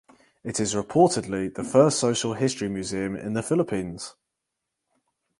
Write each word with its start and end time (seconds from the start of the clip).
It 0.43 0.59
is 0.59 0.73
reportedly 0.73 1.53
the 1.53 1.63
first 1.63 1.99
social 1.99 2.33
history 2.33 2.67
museum 2.67 3.15
in 3.15 3.33
the 3.33 3.43
Philippines. 3.43 4.15